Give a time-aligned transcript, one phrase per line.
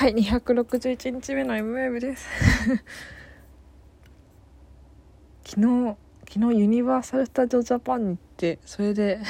[0.00, 2.24] はい261日目の M ウェーブです。
[5.44, 5.96] 昨日
[6.26, 9.20] 昨日ユニバーサル・スタジオ・ジャパンに行ってそれで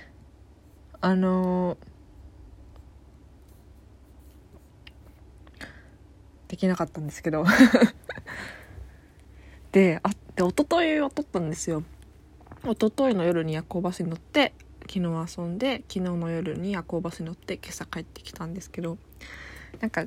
[1.02, 5.66] あのー、
[6.48, 7.44] できなかったんですけど。
[9.72, 11.84] であで一昨日は撮ったんですよ。
[12.64, 14.54] 一昨日の夜に夜行バスに乗って
[14.88, 15.00] 昨日
[15.38, 18.96] 遊んで昨日の夜に夜行バスに乗って今朝帰ってきたんですけど。
[19.80, 20.06] なんか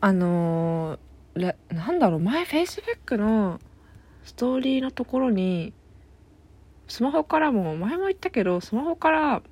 [0.00, 3.60] あのー、なんだろう前 Facebook の
[4.24, 5.72] ストーリーのところに
[6.86, 9.42] スマホからも前も言ったけどスマホから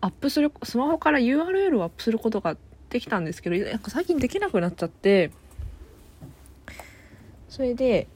[0.00, 2.56] アップするスマホから URL をアップすることが
[2.90, 5.30] できたんですけどなんか最近できなくなっちゃって
[7.48, 8.08] それで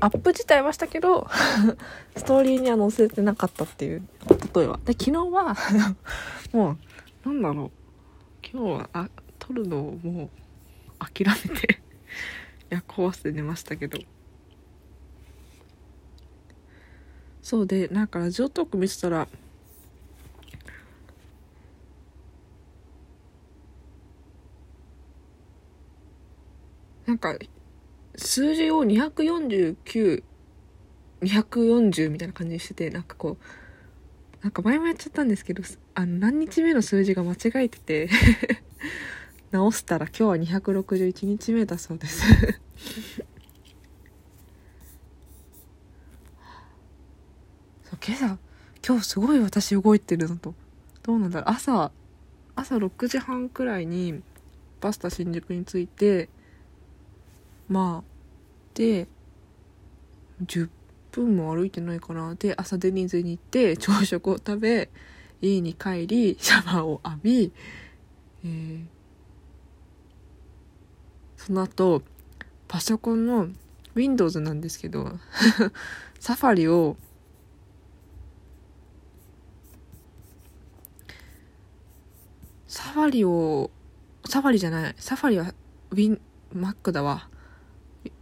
[0.00, 1.26] アップ自体はしたけど
[2.16, 4.02] ストーリーには載せてなかったっていう
[4.54, 4.80] 例えば。
[4.84, 5.56] で昨日は
[6.52, 6.76] も
[7.24, 7.70] うなんだろう。
[8.52, 10.30] 今日はあ撮るのをもう
[10.98, 11.82] 諦めて
[12.70, 13.98] 夜行して寝ましたけど。
[17.42, 19.26] そうでなんかラジオトーク見てたら
[27.06, 27.36] なんか
[28.14, 30.22] 数字を249、
[31.22, 33.44] 240みたいな感じにしてて、なんかこう、
[34.42, 35.62] なんか前もやっちゃったんですけど、
[35.94, 38.08] あの、何日目の数字が間違えてて
[39.52, 42.22] 直したら今日は261日目だそうです。
[47.84, 48.38] そう今朝
[48.86, 50.54] 今日すごい私動いてるのと。
[51.02, 51.54] どうなんだろう。
[51.54, 51.92] 朝
[52.56, 54.22] 朝6時半くらいに
[54.80, 56.28] バスタ新宿に着いて
[57.68, 58.10] まあ
[58.74, 59.06] で
[60.44, 60.68] 10
[61.10, 62.34] 分も歩いてないかな。
[62.34, 64.90] で朝デニーズに行って朝食を食べ
[65.40, 67.52] 家に帰りシャワーを浴び、
[68.44, 68.84] えー、
[71.36, 72.02] その後
[72.68, 73.48] パソコンの
[73.94, 75.18] Windows なんですけど
[76.20, 76.96] サファリを
[82.66, 83.70] サファリを
[84.26, 85.52] サファリじゃないサファリは
[85.90, 86.20] ウィン
[86.54, 87.28] Mac だわ。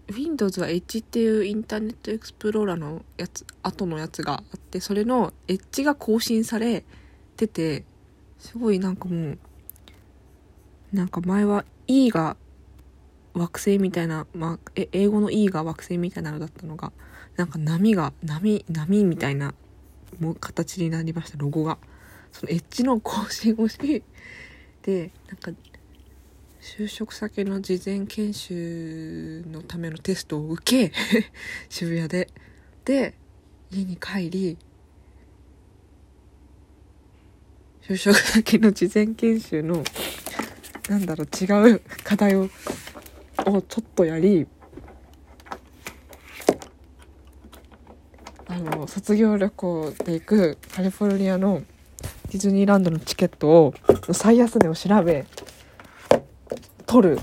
[0.09, 6.85] Windows は Edge っていうインターネットエクスプローラーのやつ、後のやつがあって、それの Edge が更新され
[7.37, 7.85] てて、
[8.39, 9.39] すごいなんかもう、
[10.93, 12.37] なんか前は E が
[13.35, 16.93] 惑星みたいな、まあ、え英語の E が惑星みたいなのだったのが、
[17.37, 19.55] なんか波が、波、波みたいな
[20.21, 21.79] もう形になりました、ロゴが。
[22.33, 24.03] そのエッジの更新をし、
[24.83, 25.53] で、なんか
[26.77, 30.93] 就職先の事前研修のためのテストを受け
[31.71, 32.29] 渋谷で。
[32.85, 33.15] で
[33.71, 34.59] 家に帰り
[37.83, 39.83] 就職先の事前研修の
[40.91, 42.51] なんだろう違う課題を
[43.47, 44.47] をちょっとやり
[48.47, 51.63] あの卒業旅行で行くカリフォルニアの
[52.31, 53.75] ディズニーランドのチケットを
[54.13, 55.27] 最安値を調べ
[56.89, 57.21] 取る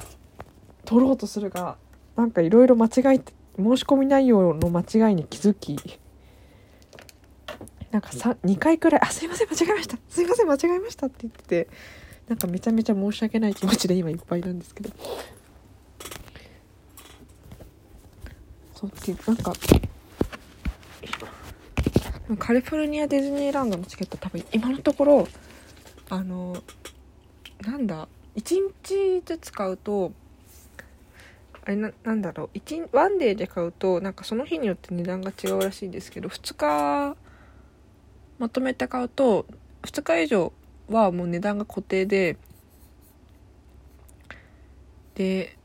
[0.86, 1.76] 取ろうとするが
[2.16, 5.76] なんかいろいろ間違えて申し込み内容の間違いに気づき
[7.92, 11.68] なんか2回くらい「あすいません間違えましたすいません間違えました」って言ってて
[12.28, 14.90] なんかめちゃめちゃ申し訳ない気持ちで今いっぱいなんですけど。
[18.76, 19.53] そうってなんか
[22.38, 25.28] カリフォルニアディズニーランドのチケット多分今のところ
[26.09, 26.58] あの
[27.62, 30.12] なんだ1日ずつ買うと
[31.63, 37.18] あれななんだろう1ワンデーで買うとなんかその日によって値段が違うらしいんですけど2日
[38.38, 39.46] まとめて買うと
[39.84, 40.53] 2日以上
[40.90, 42.38] はもう値段が固定で
[45.16, 45.57] で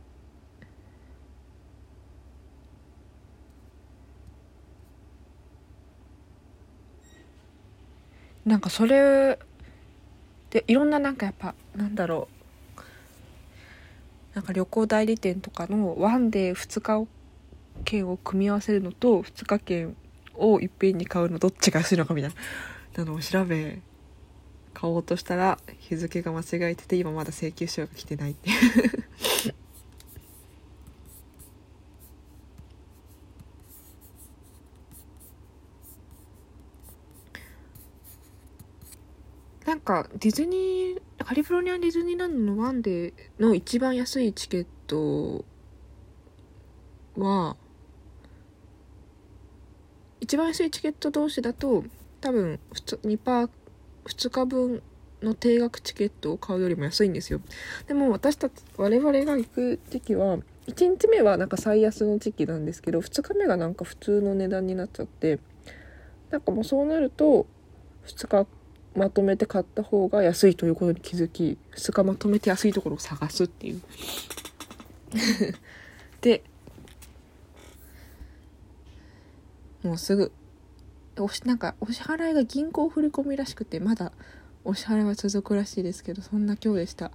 [8.45, 9.39] なんかそれ
[10.51, 12.40] でいろんななんかやっぱなんだろう
[14.35, 17.07] なんか旅行代理店とかのワンデー2日
[17.85, 19.97] 券を組み合わせるのと2日券
[20.35, 22.33] をいっぺんに買うのどっちが安いのかみたい
[22.97, 23.81] なのを調べ
[24.73, 28.53] 買おうとしたら日付が間違えてて今まだ請求書が来てないってい
[29.51, 29.55] う
[39.67, 40.80] なんかディズニー
[41.31, 45.45] カリフォルニアディズニーランドのワンデーの一番安いチケット
[47.17, 47.57] は
[50.19, 51.85] 一番安いチケット同士だと
[52.21, 53.51] 多分2パー2
[54.07, 54.83] 2日分
[55.23, 57.41] の定額チケットを買うよりも安いんですよ。
[57.87, 65.39] でも私たち我々が行く時期は1日目はなんか最安の時期なんですけど2日目がなんか普通の値段になっちゃって
[66.31, 67.47] なんかもうそうなると
[68.07, 68.49] 2日
[68.95, 73.81] まとめて買った方が安いということに気づき2日まとめて安いところを探すっていう。
[76.21, 76.43] で
[79.83, 80.33] もうすぐ
[81.19, 84.13] おしなんかお支払いが銀行振り込みらしくてまだ
[84.65, 87.11] お支払いは続くらしいですけどそんな今日でした。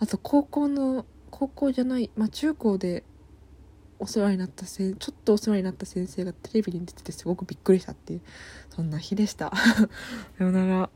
[0.00, 3.04] あと高校の高校じゃない、まあ、中高で
[3.98, 8.20] お世話になったせちょっとお世話になった先生がテレビに出ててすごくびっくりしたっていう
[8.70, 9.52] そんな日でした。
[10.38, 10.90] さよなら。